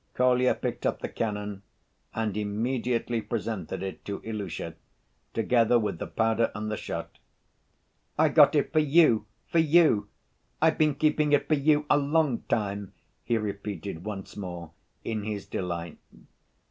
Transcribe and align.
Kolya 0.15 0.55
picked 0.55 0.83
up 0.87 1.01
the 1.01 1.07
cannon 1.09 1.61
and 2.15 2.35
immediately 2.35 3.21
presented 3.21 3.83
it 3.83 4.03
to 4.05 4.19
Ilusha, 4.21 4.73
together 5.35 5.77
with 5.77 5.99
the 5.99 6.07
powder 6.07 6.49
and 6.55 6.71
the 6.71 6.75
shot. 6.75 7.19
"I 8.17 8.29
got 8.29 8.55
it 8.55 8.73
for 8.73 8.79
you, 8.79 9.27
for 9.45 9.59
you! 9.59 10.07
I've 10.59 10.79
been 10.79 10.95
keeping 10.95 11.33
it 11.33 11.47
for 11.47 11.53
you 11.53 11.85
a 11.87 11.97
long 11.99 12.41
time," 12.49 12.93
he 13.23 13.37
repeated 13.37 14.03
once 14.03 14.35
more 14.35 14.71
in 15.03 15.21
his 15.21 15.45
delight. 15.45 15.99